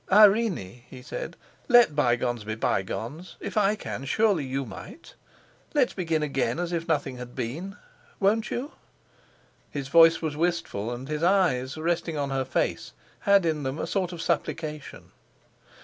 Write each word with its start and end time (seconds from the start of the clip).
"Irene," 0.11 0.81
he 0.89 1.03
said, 1.03 1.37
"let 1.67 1.95
bygones 1.95 2.43
be 2.43 2.55
bygones. 2.55 3.35
If 3.39 3.55
I 3.55 3.75
can, 3.75 4.03
surely 4.05 4.43
you 4.43 4.65
might. 4.65 5.13
Let's 5.75 5.93
begin 5.93 6.23
again, 6.23 6.57
as 6.57 6.71
if 6.73 6.87
nothing 6.87 7.17
had 7.17 7.35
been. 7.35 7.75
Won't 8.19 8.49
you?" 8.49 8.71
His 9.69 9.89
voice 9.89 10.19
was 10.19 10.35
wistful, 10.35 10.91
and 10.91 11.07
his 11.07 11.21
eyes, 11.21 11.77
resting 11.77 12.17
on 12.17 12.31
her 12.31 12.45
face, 12.45 12.93
had 13.29 13.45
in 13.45 13.61
them 13.61 13.77
a 13.77 13.85
sort 13.85 14.11
of 14.11 14.23
supplication. 14.23 15.11